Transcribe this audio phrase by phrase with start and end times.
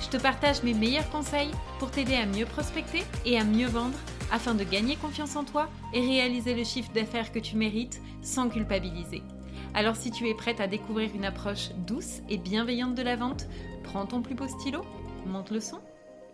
[0.00, 3.98] Je te partage mes meilleurs conseils pour t'aider à mieux prospecter et à mieux vendre
[4.30, 8.48] afin de gagner confiance en toi et réaliser le chiffre d'affaires que tu mérites sans
[8.48, 9.22] culpabiliser.
[9.74, 13.46] Alors si tu es prête à découvrir une approche douce et bienveillante de la vente,
[13.82, 14.82] prends ton plus beau stylo,
[15.26, 15.80] monte le son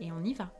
[0.00, 0.50] et on y va.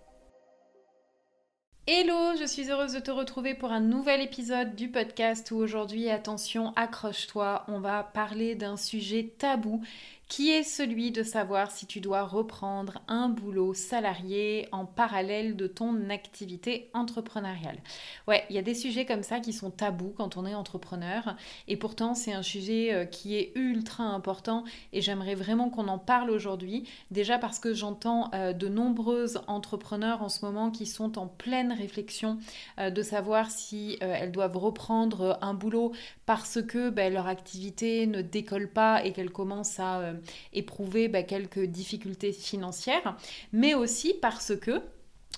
[1.87, 6.09] Hello, je suis heureuse de te retrouver pour un nouvel épisode du podcast où aujourd'hui,
[6.09, 9.83] attention, accroche-toi, on va parler d'un sujet tabou
[10.29, 15.67] qui est celui de savoir si tu dois reprendre un boulot salarié en parallèle de
[15.67, 17.79] ton activité entrepreneuriale?
[18.27, 21.37] Ouais, il y a des sujets comme ça qui sont tabous quand on est entrepreneur
[21.69, 25.99] et pourtant c'est un sujet euh, qui est ultra important et j'aimerais vraiment qu'on en
[25.99, 26.89] parle aujourd'hui.
[27.11, 31.73] Déjà parce que j'entends euh, de nombreuses entrepreneurs en ce moment qui sont en pleine
[31.73, 32.39] réflexion
[32.79, 35.93] euh, de savoir si elles doivent reprendre un boulot
[36.27, 40.15] parce que ben, leur activité ne décolle pas et qu'elles commencent à euh,
[40.53, 43.17] éprouver bah, quelques difficultés financières,
[43.53, 44.83] mais aussi parce que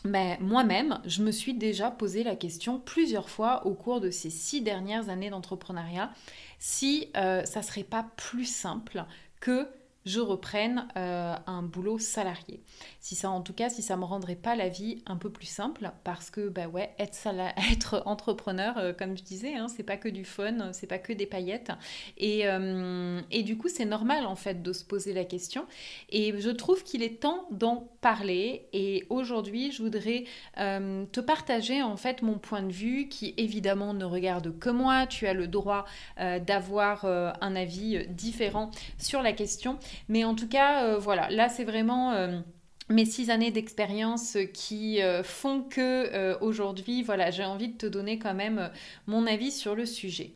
[0.05, 4.11] mais ben, moi-même, je me suis déjà posé la question plusieurs fois au cours de
[4.11, 6.13] ces six dernières années d'entrepreneuriat
[6.59, 9.05] si euh, ça serait pas plus simple
[9.41, 9.69] que
[10.07, 12.63] je reprenne euh, un boulot salarié.
[13.01, 15.47] Si ça, en tout cas, si ça me rendrait pas la vie un peu plus
[15.47, 17.27] simple, parce que bah ouais, être,
[17.73, 21.13] être entrepreneur, euh, comme je disais, hein, c'est pas que du fun, c'est pas que
[21.13, 21.73] des paillettes,
[22.17, 25.67] et, euh, et du coup, c'est normal en fait de se poser la question.
[26.09, 28.69] Et je trouve qu'il est temps d'en parler.
[28.73, 30.25] Et aujourd'hui, je voudrais
[30.57, 35.07] te partager en fait mon point de vue, qui évidemment ne regarde que moi.
[35.07, 35.85] Tu as le droit
[36.17, 39.79] d'avoir un avis différent sur la question.
[40.09, 42.41] Mais en tout cas, euh, voilà, là c'est vraiment euh,
[42.89, 48.19] mes six années d'expérience qui euh, font que aujourd'hui, voilà, j'ai envie de te donner
[48.19, 48.71] quand même
[49.07, 50.33] mon avis sur le sujet.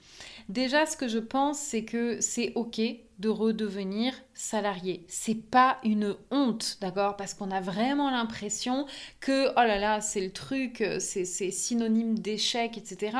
[0.48, 2.81] Déjà, ce que je pense, c'est que c'est ok
[3.21, 5.04] de redevenir salarié.
[5.06, 7.16] C'est pas une honte, d'accord?
[7.16, 8.87] Parce qu'on a vraiment l'impression
[9.21, 13.16] que, oh là là, c'est le truc, c'est synonyme d'échec, etc.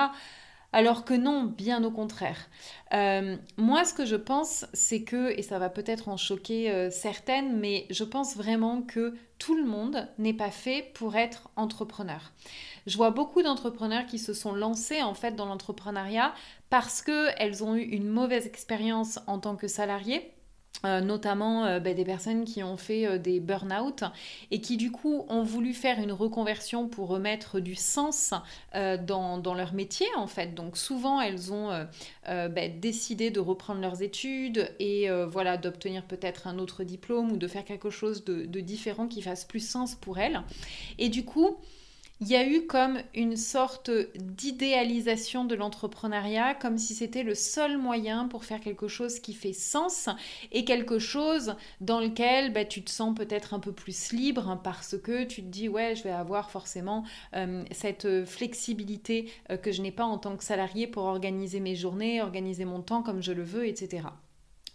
[0.73, 2.49] Alors que non, bien au contraire.
[2.95, 6.91] Euh, moi, ce que je pense, c'est que, et ça va peut-être en choquer euh,
[6.91, 12.33] certaines, mais je pense vraiment que tout le monde n'est pas fait pour être entrepreneur.
[12.87, 16.35] Je vois beaucoup d'entrepreneurs qui se sont lancés en fait dans l'entrepreneuriat
[16.69, 20.33] parce qu'elles ont eu une mauvaise expérience en tant que salariés
[20.85, 24.05] euh, notamment euh, ben, des personnes qui ont fait euh, des burn-out
[24.51, 28.33] et qui du coup ont voulu faire une reconversion pour remettre du sens
[28.73, 30.55] dans, leur métier en fait.
[30.55, 31.87] Donc souvent elles ont
[32.27, 37.49] ben, décidé de reprendre leurs études et voilà d'obtenir peut-être un autre diplôme ou de
[37.49, 40.41] faire quelque chose de différent qui fasse plus sens pour elles.
[40.99, 41.57] Et du coup,
[42.21, 47.79] il y a eu comme une sorte d'idéalisation de l'entrepreneuriat, comme si c'était le seul
[47.79, 50.11] moyen pour faire quelque chose qui fait sens
[50.53, 54.99] et quelque chose dans lequel bah, tu te sens peut-être un peu plus libre parce
[54.99, 57.05] que tu te dis ouais je vais avoir forcément
[57.35, 61.75] euh, cette flexibilité euh, que je n'ai pas en tant que salarié pour organiser mes
[61.75, 64.09] journées, organiser mon temps comme je le veux, etc.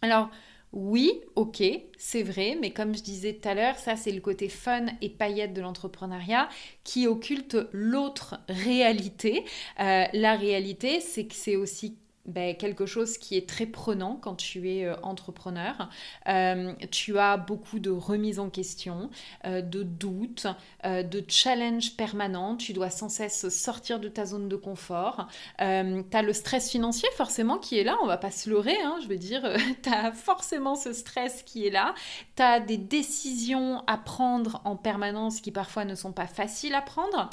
[0.02, 0.30] Alors
[0.74, 1.64] oui, ok,
[1.98, 5.10] c'est vrai, mais comme je disais tout à l'heure, ça c'est le côté fun et
[5.10, 6.50] paillette de l'entrepreneuriat
[6.84, 9.46] qui occulte l'autre réalité.
[9.80, 14.36] Euh, la réalité, c'est que c'est aussi ben, quelque chose qui est très prenant quand
[14.36, 15.90] tu es euh, entrepreneur.
[16.28, 19.10] Euh, tu as beaucoup de remises en question,
[19.46, 20.48] euh, de doutes,
[20.84, 22.56] de challenges permanents.
[22.56, 25.28] Tu dois sans cesse sortir de ta zone de confort.
[25.60, 28.78] tu as le stress financier forcément qui est là, on va pas se leurrer.
[28.84, 29.42] Hein, je veux dire,
[29.84, 31.96] tu as forcément ce stress qui est là.
[32.36, 36.82] Tu as des décisions à prendre en permanence qui parfois ne sont pas faciles à
[36.82, 37.30] prendre.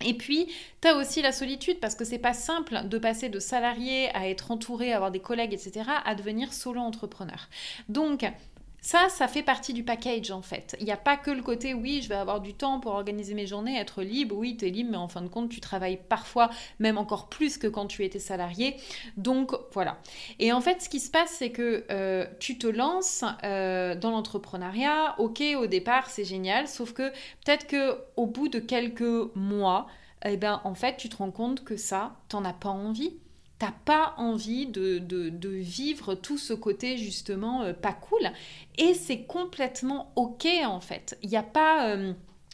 [0.00, 0.48] Et puis,
[0.80, 4.50] tu aussi la solitude parce que c'est pas simple de passer de salarié à être
[4.50, 7.48] entouré, à avoir des collègues, etc., à devenir solo entrepreneur.
[7.88, 8.24] Donc,
[8.84, 10.76] ça, ça fait partie du package en fait.
[10.78, 13.32] Il n'y a pas que le côté oui, je vais avoir du temps pour organiser
[13.32, 14.36] mes journées, être libre.
[14.36, 17.56] Oui, tu es libre, mais en fin de compte, tu travailles parfois même encore plus
[17.56, 18.76] que quand tu étais salarié.
[19.16, 19.96] Donc voilà.
[20.38, 24.10] Et en fait, ce qui se passe, c'est que euh, tu te lances euh, dans
[24.10, 25.14] l'entrepreneuriat.
[25.16, 27.08] Ok, au départ, c'est génial, sauf que
[27.42, 29.86] peut-être que au bout de quelques mois,
[30.26, 33.16] eh ben, en fait, tu te rends compte que ça, t'en as pas envie
[33.58, 35.00] t'as pas envie de,
[35.48, 38.30] vivre tout ce côté justement euh, pas cool.
[38.78, 41.18] Et c'est complètement ok en fait.
[41.22, 41.90] Il n'y a pas...
[41.90, 42.12] Euh,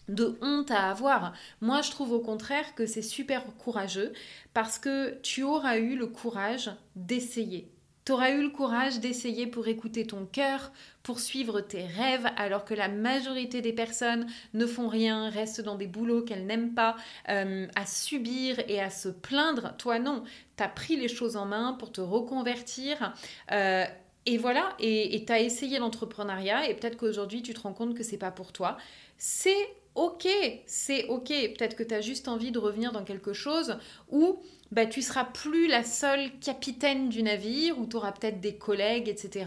[0.09, 1.35] de honte à avoir.
[1.61, 4.13] Moi, je trouve au contraire que c'est super courageux
[4.55, 7.71] parce que tu auras eu le courage d'essayer.
[8.11, 10.73] Tu auras eu le courage d'essayer pour écouter ton cœur,
[11.05, 15.77] pour suivre tes rêves, alors que la majorité des personnes ne font rien, restent dans
[15.77, 16.97] des boulots qu'elles n'aiment pas,
[17.29, 19.77] euh, à subir et à se plaindre.
[19.79, 20.25] Toi, non,
[20.57, 23.15] tu as pris les choses en main pour te reconvertir.
[23.53, 23.85] Euh,
[24.27, 28.03] et voilà, et tu as essayé l'entrepreneuriat et peut-être qu'aujourd'hui tu te rends compte que
[28.03, 28.77] c'est pas pour toi.
[29.19, 30.27] C'est ok,
[30.67, 31.29] c'est ok.
[31.29, 33.79] Peut-être que tu as juste envie de revenir dans quelque chose
[34.11, 38.55] où bah, tu seras plus la seule capitaine du navire, où tu auras peut-être des
[38.57, 39.47] collègues, etc.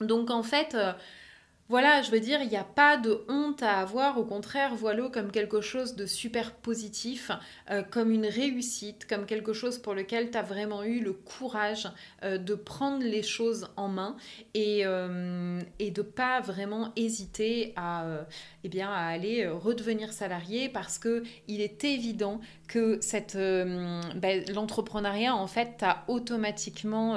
[0.00, 0.92] Donc en fait, euh,
[1.70, 5.10] voilà, je veux dire, il n'y a pas de honte à avoir, au contraire, vois-le
[5.10, 7.30] comme quelque chose de super positif,
[7.70, 11.86] euh, comme une réussite, comme quelque chose pour lequel tu as vraiment eu le courage
[12.24, 14.16] euh, de prendre les choses en main
[14.54, 18.06] et, euh, et de pas vraiment hésiter à,
[18.64, 25.34] eh bien, à aller redevenir salarié parce que il est évident que cette, ben, l'entrepreneuriat,
[25.34, 27.16] en fait, t'a automatiquement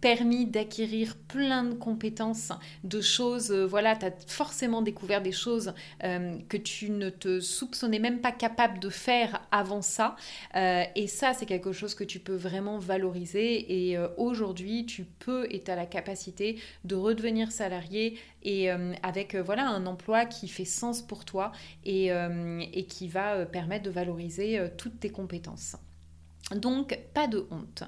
[0.00, 2.52] permis d'acquérir plein de compétences,
[2.84, 5.74] de choses, euh, voilà, tu as forcément découvert des choses
[6.04, 10.16] euh, que tu ne te soupçonnais même pas capable de faire avant ça.
[10.54, 13.90] Euh, et ça, c'est quelque chose que tu peux vraiment valoriser.
[13.90, 19.68] Et aujourd'hui, tu peux et tu as la capacité de redevenir salarié et avec voilà
[19.68, 21.52] un emploi qui fait sens pour toi
[21.84, 22.10] et,
[22.88, 25.76] qui va permettre de valoriser tes compétences.
[26.54, 27.84] Donc, pas de honte.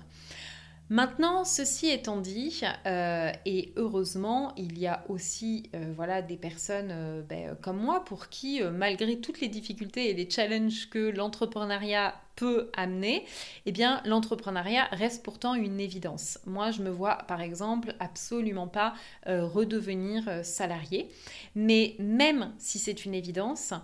[0.90, 6.90] Maintenant, ceci étant dit, euh, et heureusement, il y a aussi euh, voilà, des personnes
[6.90, 12.16] euh, ben, comme moi pour qui, malgré toutes les difficultés et les challenges que l'entrepreneuriat
[12.34, 13.24] peut amener,
[13.66, 16.40] eh bien, l'entrepreneuriat reste pourtant une évidence.
[16.44, 18.94] Moi, je me vois, par exemple, absolument pas
[19.26, 21.08] redevenir salarié.
[21.54, 23.74] Mais même si c'est une évidence,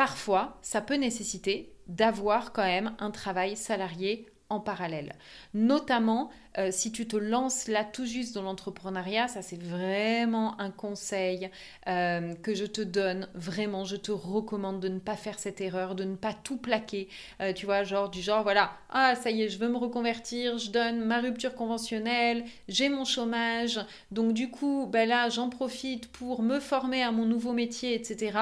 [0.00, 5.14] parfois, ça peut nécessiter d'avoir quand même un travail salarié en parallèle.
[5.52, 10.70] Notamment euh, si tu te lances là tout juste dans l'entrepreneuriat, ça c'est vraiment un
[10.70, 11.50] conseil
[11.86, 13.28] euh, que je te donne.
[13.34, 17.10] Vraiment, je te recommande de ne pas faire cette erreur, de ne pas tout plaquer.
[17.42, 20.56] Euh, tu vois, genre du genre, voilà, ah ça y est, je veux me reconvertir,
[20.56, 23.78] je donne ma rupture conventionnelle, j'ai mon chômage.
[24.12, 28.38] Donc du coup, ben là, j'en profite pour me former à mon nouveau métier, etc.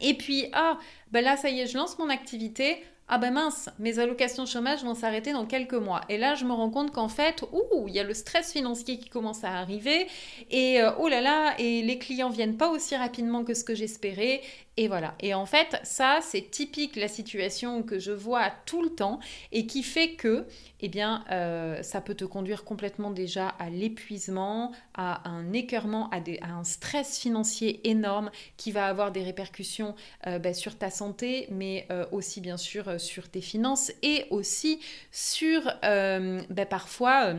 [0.00, 0.78] Et puis, ah,
[1.12, 4.84] ben là, ça y est, je lance mon activité ah ben mince, mes allocations chômage
[4.84, 6.02] vont s'arrêter dans quelques mois.
[6.10, 8.98] Et là, je me rends compte qu'en fait, ouh, il y a le stress financier
[8.98, 10.06] qui commence à arriver.
[10.50, 13.74] Et euh, oh là là, et les clients viennent pas aussi rapidement que ce que
[13.74, 14.42] j'espérais.
[14.80, 15.16] Et voilà.
[15.18, 19.18] Et en fait, ça, c'est typique la situation que je vois tout le temps
[19.50, 20.46] et qui fait que,
[20.80, 26.20] eh bien, euh, ça peut te conduire complètement déjà à l'épuisement, à un écœurement, à,
[26.48, 29.96] un stress financier énorme qui va avoir des répercussions
[30.28, 34.78] euh, bah, sur ta santé, mais euh, aussi bien sûr sur tes finances et aussi
[35.10, 37.34] sur bah, parfois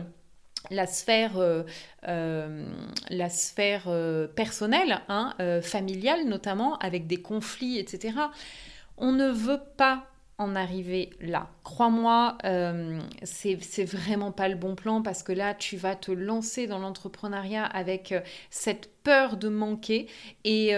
[0.68, 1.62] la sphère, euh,
[2.06, 2.66] euh,
[3.08, 8.14] la sphère euh, personnelle, hein, familiale notamment, avec des conflits, etc.
[8.98, 10.09] On ne veut pas
[10.40, 11.50] en arriver là.
[11.64, 12.38] Crois-moi,
[13.22, 17.64] c'est vraiment pas le bon plan parce que là, tu vas te lancer dans l'entrepreneuriat
[17.64, 18.14] avec
[18.48, 20.08] cette peur de manquer
[20.44, 20.72] et,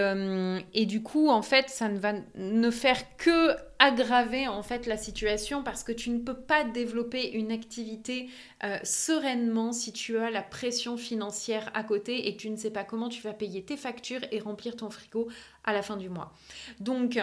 [0.73, 4.95] et, du coup, en fait, ça ne va ne faire que aggraver en fait la
[4.95, 8.29] situation parce que tu ne peux pas développer une activité
[8.63, 12.71] euh, sereinement si tu as la pression financière à côté et que tu ne sais
[12.71, 15.27] pas comment tu vas payer tes factures et remplir ton frigo
[15.65, 16.33] à la fin du mois.
[16.79, 17.19] Donc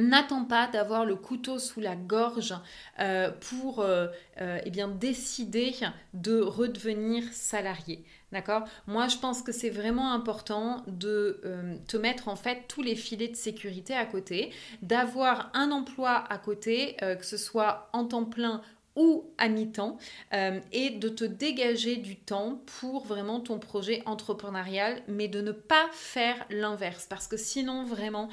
[0.00, 2.54] N'attends pas d'avoir le couteau sous la gorge
[2.98, 5.74] euh, pour euh, eh bien, décider
[6.14, 8.04] de redevenir salarié.
[8.32, 8.62] D'accord?
[8.86, 12.94] Moi, je pense que c'est vraiment important de euh, te mettre en fait tous les
[12.94, 14.52] filets de sécurité à côté,
[14.82, 18.62] d'avoir un emploi à côté, euh, que ce soit en temps plein
[18.94, 19.98] ou à mi-temps,
[20.32, 25.52] euh, et de te dégager du temps pour vraiment ton projet entrepreneurial, mais de ne
[25.52, 28.28] pas faire l'inverse, parce que sinon, vraiment,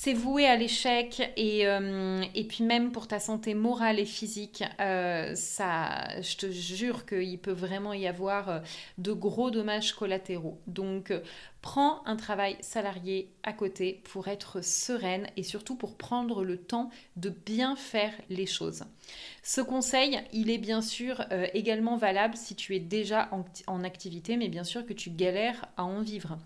[0.00, 4.62] c'est voué à l'échec et, euh, et, puis même pour ta santé morale et physique,
[4.78, 8.60] euh, je te jure qu'il peut vraiment y avoir euh,
[8.98, 10.60] de gros dommages collatéraux.
[10.68, 11.12] Donc
[11.62, 16.90] prends un travail salarié à côté pour être sereine et surtout pour prendre le temps
[17.16, 18.84] de bien faire les choses.
[19.42, 21.24] Ce conseil, il est bien sûr
[21.54, 23.30] également valable si tu es déjà
[23.66, 26.38] en activité, mais bien sûr que tu galères à en vivre.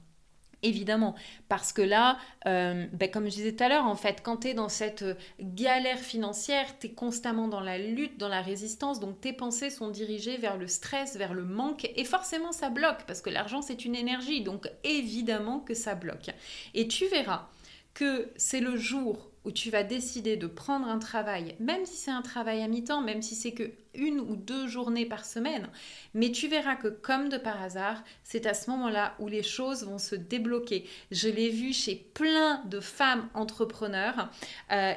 [0.62, 1.16] Évidemment,
[1.48, 4.48] parce que là, euh, ben, comme je disais tout à l'heure, en fait, quand tu
[4.48, 9.00] es dans cette euh, galère financière, tu es constamment dans la lutte, dans la résistance,
[9.00, 13.04] donc tes pensées sont dirigées vers le stress, vers le manque, et forcément ça bloque,
[13.08, 16.30] parce que l'argent c'est une énergie, donc évidemment que ça bloque.
[16.74, 17.48] Et tu verras
[17.92, 22.10] que c'est le jour où tu vas décider de prendre un travail, même si c'est
[22.10, 25.68] un travail à mi-temps, même si c'est que une ou deux journées par semaine,
[26.14, 29.84] mais tu verras que comme de par hasard, c'est à ce moment-là où les choses
[29.84, 30.86] vont se débloquer.
[31.10, 34.30] Je l'ai vu chez plein de femmes entrepreneurs,
[34.70, 34.94] euh,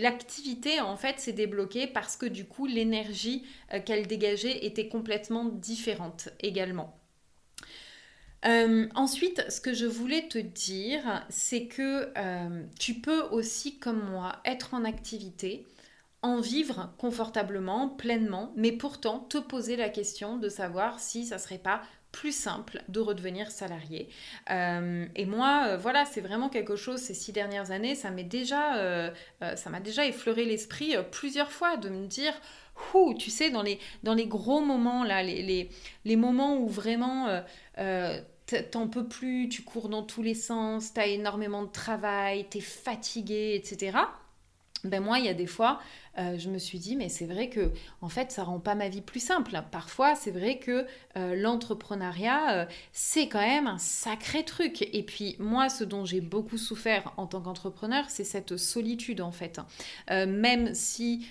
[0.00, 5.44] l'activité en fait s'est débloquée parce que du coup l'énergie euh, qu'elle dégageait était complètement
[5.44, 6.98] différente également.
[8.46, 14.02] Euh, ensuite, ce que je voulais te dire, c'est que euh, tu peux aussi, comme
[14.10, 15.66] moi, être en activité,
[16.22, 21.58] en vivre confortablement, pleinement, mais pourtant te poser la question de savoir si ça serait
[21.58, 21.82] pas
[22.12, 24.08] plus simple de redevenir salarié.
[24.50, 29.12] Euh, et moi, voilà, c'est vraiment quelque chose, ces six dernières années, ça m'est déjà,
[29.40, 32.34] m'a déjà effleuré l'esprit plusieurs fois de me dire,
[32.92, 35.70] Ouh, tu sais, dans les, dans les gros moments, là, les,
[36.04, 37.42] les moments où vraiment
[38.70, 43.54] t'en peux plus, tu cours dans tous les sens, t'as énormément de travail, t'es fatigué,
[43.54, 43.98] etc
[44.84, 45.80] ben moi, il y a des fois,
[46.18, 48.88] euh, je me suis dit, mais c'est vrai que, en fait, ça rend pas ma
[48.88, 49.60] vie plus simple.
[49.70, 54.82] Parfois, c'est vrai que euh, l'entrepreneuriat, euh, c'est quand même un sacré truc.
[54.92, 59.32] Et puis, moi, ce dont j'ai beaucoup souffert en tant qu'entrepreneur, c'est cette solitude, en
[59.32, 59.60] fait.
[60.10, 61.26] même si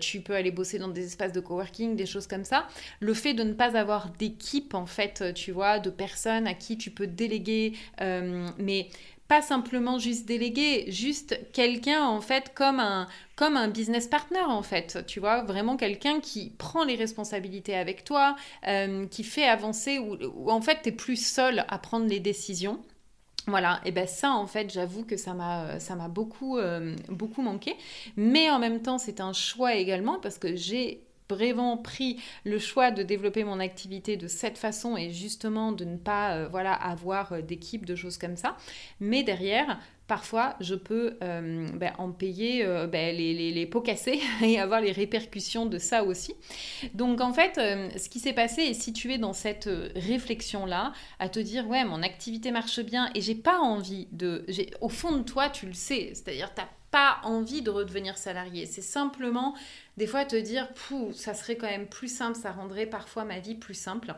[0.00, 2.66] tu peux aller bosser dans des espaces de coworking, des choses comme ça,
[3.00, 6.76] le fait de ne pas avoir d'équipe, en fait, tu vois, de personnes à qui
[6.76, 8.88] tu peux déléguer, mais
[9.32, 14.62] pas simplement juste déléguer, juste quelqu'un en fait comme un, comme un business partner en
[14.62, 18.36] fait, tu vois, vraiment quelqu'un qui prend les responsabilités avec toi,
[18.68, 22.82] euh, qui fait avancer, ou, en fait tu es plus seul à prendre les décisions.
[23.46, 27.40] Voilà, et ben ça en fait, j'avoue que ça m'a ça m'a beaucoup euh, beaucoup
[27.40, 27.74] manqué,
[28.16, 32.90] mais en même temps c'est un choix également parce que j'ai vraiment pris le choix
[32.90, 37.32] de développer mon activité de cette façon et justement de ne pas euh, voilà avoir
[37.32, 38.56] euh, d'équipe, de choses comme ça.
[39.00, 44.80] Mais derrière, parfois je peux euh, ben, en payer ben, les, pots cassés et avoir
[44.80, 46.34] les répercussions de ça aussi.
[46.94, 51.66] Donc en fait, ce qui s'est passé est situé dans cette réflexion-là, à te dire
[51.68, 54.44] ouais, mon activité marche bien et j'ai pas envie de...
[54.80, 56.62] Au fond de toi, tu le sais, c'est-à-dire tu
[56.92, 58.66] pas envie de redevenir salarié.
[58.66, 59.56] C'est simplement
[59.96, 60.68] des fois te dire,
[61.12, 64.14] ça serait quand même plus simple, ça rendrait parfois ma vie plus simple.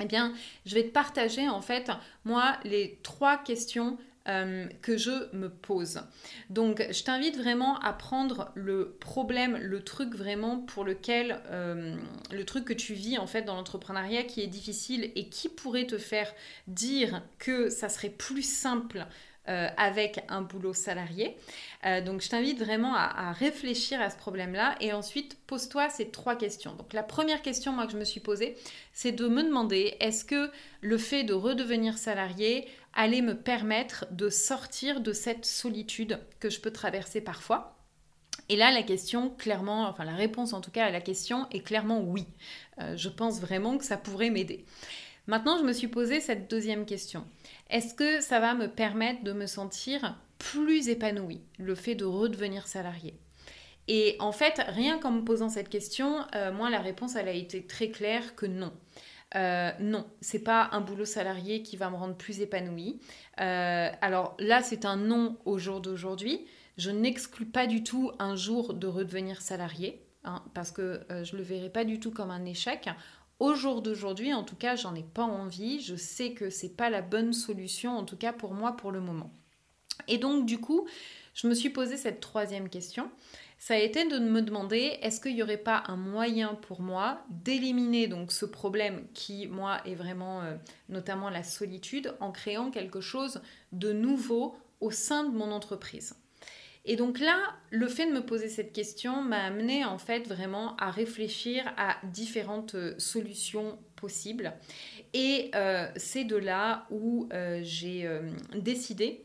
[0.00, 0.34] Eh bien,
[0.66, 1.90] je vais te partager en fait,
[2.24, 3.96] moi, les trois questions
[4.28, 6.02] euh, que je me pose.
[6.50, 11.96] Donc, je t'invite vraiment à prendre le problème, le truc vraiment pour lequel, euh,
[12.30, 15.86] le truc que tu vis en fait dans l'entrepreneuriat qui est difficile et qui pourrait
[15.86, 16.30] te faire
[16.66, 19.06] dire que ça serait plus simple
[19.48, 21.36] euh, avec un boulot salarié.
[21.86, 26.36] Euh, donc je t'invite vraiment à, réfléchir à ce problème-là et ensuite pose-toi ces trois
[26.36, 26.74] questions.
[26.74, 28.56] Donc la première question moi que je me suis posée,
[28.92, 30.50] c'est de me demander est-ce que
[30.82, 36.60] le fait de redevenir salarié allait me permettre de sortir de cette solitude que je
[36.60, 37.78] peux traverser parfois?
[38.50, 41.60] Et là, la question, clairement, enfin la réponse en tout cas à la question est
[41.60, 42.26] clairement oui.
[42.80, 44.64] Euh, je pense vraiment que ça pourrait m'aider.
[45.26, 47.24] Maintenant, je me suis posé cette deuxième question.
[47.68, 52.66] Est-ce que ça va me permettre de me sentir plus épanouie, le fait de redevenir
[52.66, 53.14] salarié?
[53.92, 57.32] Et en fait, rien qu'en me posant cette question, euh, moi, la réponse, elle a
[57.32, 58.72] été très claire que non.
[59.34, 63.00] Euh, non, c'est pas un boulot salarié qui va me rendre plus épanouie.
[63.40, 66.46] Euh, alors là, c'est un non au jour d'aujourd'hui.
[66.76, 71.42] Je n'exclus pas du tout un jour de redevenir salarié, hein, parce que je le
[71.42, 72.88] verrai pas du tout comme un échec.
[73.40, 75.80] Au jour d'aujourd'hui, en tout cas, j'en ai pas envie.
[75.80, 79.00] Je sais que c'est pas la bonne solution, en tout cas pour moi pour le
[79.00, 79.30] moment.
[80.08, 80.86] Et donc, du coup,
[81.32, 83.10] je me suis posé cette troisième question.
[83.58, 87.24] Ça a été de me demander est-ce qu'il n'y aurait pas un moyen pour moi
[87.30, 90.56] d'éliminer donc ce problème qui, moi, est vraiment euh,
[90.90, 93.40] notamment la solitude en créant quelque chose
[93.72, 96.14] de nouveau au sein de mon entreprise?
[96.84, 97.38] Et donc là,
[97.70, 101.96] le fait de me poser cette question m'a amené en fait vraiment à réfléchir à
[102.04, 104.54] différentes euh, solutions possibles.
[105.12, 108.08] Et euh, c'est de là où euh, j'ai
[108.54, 109.24] décidé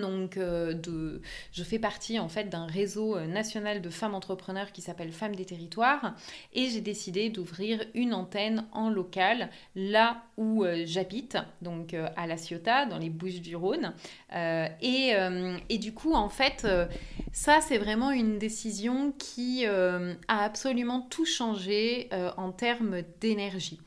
[0.00, 1.18] donc, euh,
[1.52, 5.36] je fais partie en fait d'un réseau euh, national de femmes entrepreneurs qui s'appelle Femmes
[5.36, 6.14] des Territoires
[6.52, 12.36] et j'ai décidé d'ouvrir une antenne en local là où euh, j'habite, donc à La
[12.36, 13.92] Ciotat, dans les Bouches du Rhône.
[14.82, 15.12] Et,
[15.68, 16.66] et, du coup, en fait,
[17.32, 23.78] ça c'est vraiment une décision qui a absolument tout changé en termes d'énergie.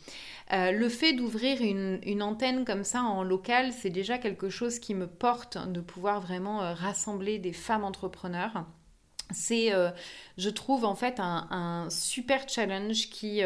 [0.53, 4.95] Euh, le fait d'ouvrir une, antenne comme ça en local, c'est déjà quelque chose qui
[4.95, 8.65] me porte de pouvoir vraiment euh, rassembler des femmes entrepreneurs.
[9.31, 9.89] C'est, euh,
[10.37, 13.41] je trouve, en fait un, super challenge qui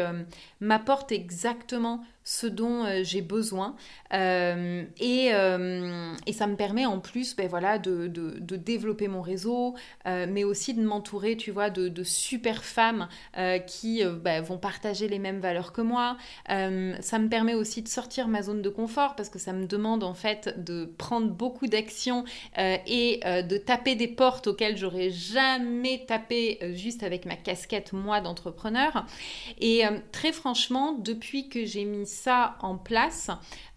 [0.60, 3.76] m'apporte exactement ce dont euh, j'ai besoin.
[4.12, 8.06] Euh, et, euh, et, ça me permet en plus ben, voilà, de,
[8.56, 9.74] développer mon réseau,
[10.04, 13.08] mais aussi de m'entourer, tu vois, de, de super femmes
[13.66, 16.16] qui ben, vont partager les mêmes valeurs que moi.
[16.46, 20.04] ça me permet aussi de sortir ma zone de confort parce que ça me demande
[20.04, 22.24] en fait de prendre beaucoup d'actions
[22.58, 29.06] et de taper des portes auxquelles j'aurais jamais tapé juste avec ma casquette moi d'entrepreneur.
[29.60, 33.30] Et très franchement, depuis que j'ai mis ça en place,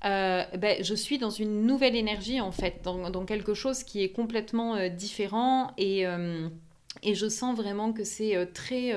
[0.04, 4.10] euh, ben, je suis dans une nouvelle énergie en fait, dans, quelque chose qui est
[4.12, 6.48] complètement euh, différent et, euh,
[7.02, 8.94] et, je sens vraiment que c'est très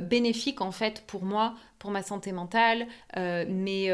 [0.00, 3.90] bénéfique en fait pour moi, pour ma santé mentale, mais,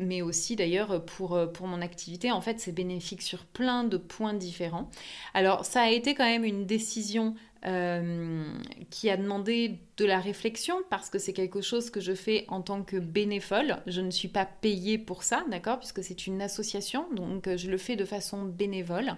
[0.00, 2.30] mais aussi d'ailleurs pour, pour mon activité.
[2.30, 4.90] En fait, c'est bénéfique sur plein de points différents.
[5.32, 11.10] Alors, ça a été quand même une décision qui a demandé de la réflexion parce
[11.10, 13.76] que c'est quelque chose que je fais en tant que bénévole.
[13.86, 17.70] Je ne suis pas payée pour ça, d'accord, puisque c'est une association, donc euh, je
[17.70, 19.12] le fais de façon bénévole.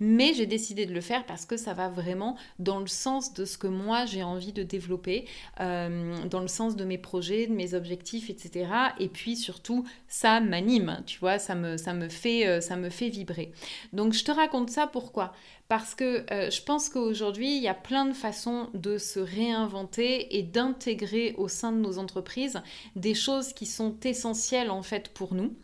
[0.00, 3.44] Mais j'ai décidé de le faire parce que ça va vraiment dans le sens de
[3.44, 5.26] ce que moi j'ai envie de développer,
[5.60, 8.70] euh, dans le sens de mes projets, de mes objectifs, etc.
[8.98, 12.88] Et puis surtout, ça m'anime, tu vois, ça me, ça me, fait, euh, ça me
[12.88, 13.52] fait vibrer.
[13.92, 15.34] Donc je te raconte ça pourquoi?
[15.72, 20.42] Parce que je pense qu'aujourd'hui, il y a plein de façons de se réinventer et
[20.42, 22.60] d'intégrer au sein de nos entreprises
[22.94, 25.56] des choses qui sont essentielles en fait pour nous.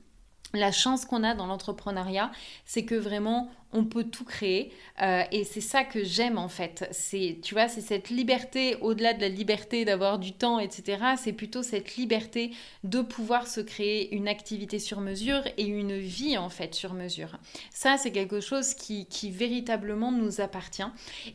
[0.55, 2.31] La chance qu'on a dans l'entrepreneuriat,
[2.65, 4.73] c'est que vraiment on peut tout créer.
[5.03, 6.89] Euh, et c'est ça que j'aime en fait.
[6.91, 11.33] C'est tu vois c'est cette liberté au-delà de la liberté d'avoir du temps etc c'est
[11.33, 12.51] plutôt cette liberté
[12.85, 17.39] de pouvoir se créer une activité sur mesure et une vie en fait sur mesure.
[17.71, 20.83] Ça c'est quelque chose qui, qui, véritablement nous appartient.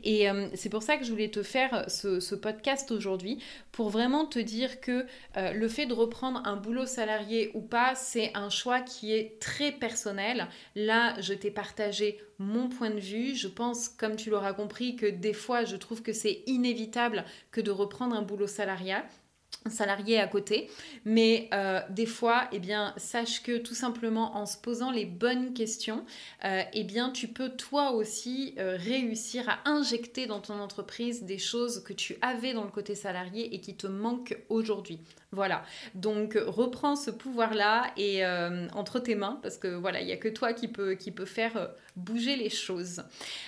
[0.03, 3.37] Et euh, c'est pour ça que je voulais te faire ce, podcast aujourd'hui
[3.71, 5.05] pour vraiment te dire que
[5.37, 9.41] euh, le fait de reprendre un boulot salarié ou pas c'est un choix qui est
[9.41, 13.35] très personnel là je t'ai partagé mon point de vue.
[13.35, 17.61] Je pense, comme tu l'auras compris, que des fois, je trouve que c'est inévitable que
[17.61, 20.69] de reprendre un boulot salarié à côté.
[21.05, 25.53] Mais euh, des fois, eh bien, sache que tout simplement en se posant les bonnes
[25.53, 26.05] questions,
[26.43, 31.37] euh, eh bien, tu peux toi aussi euh, réussir à injecter dans ton entreprise des
[31.37, 34.99] choses que tu avais dans le côté salarié et qui te manquent aujourd'hui.
[35.33, 35.63] Voilà,
[35.95, 40.17] donc reprends ce pouvoir-là et euh, entre tes mains parce que voilà, il n'y a
[40.17, 41.65] que toi qui qui peut faire euh,
[41.95, 43.03] bouger les choses.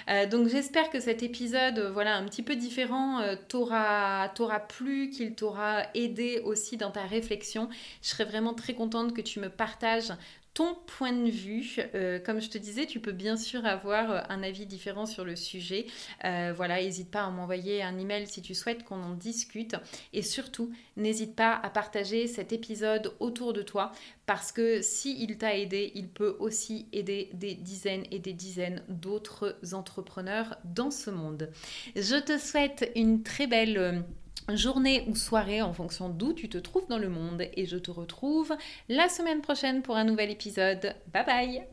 [0.10, 4.32] Euh, donc j'espère que cet épisode, voilà, un petit peu différent, t'aura
[4.68, 7.70] plu, qu'il t'aura aidé aussi dans ta réflexion.
[8.02, 10.12] Je serais vraiment très contente que tu me partages
[10.56, 11.76] ton point de vue.
[11.94, 15.26] Euh, comme je te disais, tu peux bien sûr avoir euh, un avis différent sur
[15.26, 15.86] le sujet.
[16.24, 19.76] Euh, voilà, n'hésite pas à m'envoyer un email si tu souhaites qu'on en discute.
[20.14, 23.92] Et surtout, n'hésite pas à partager cet épisode autour de toi
[24.26, 28.82] parce que si il t'a aidé, il peut aussi aider des dizaines et des dizaines
[28.88, 31.52] d'autres entrepreneurs dans ce monde.
[31.98, 34.06] Je te souhaite une très belle
[34.54, 37.92] journée ou soirée en fonction d'où tu te trouves dans le monde et je te
[37.92, 38.56] retrouve
[38.90, 40.96] la semaine prochaine pour un nouvel épisode.
[41.14, 41.68] Bye bye